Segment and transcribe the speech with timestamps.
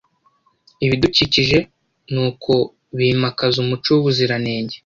[0.85, 1.57] ibidukikije
[2.13, 2.53] nuko
[2.97, 4.75] bimakaza umuco w’ubuziranenge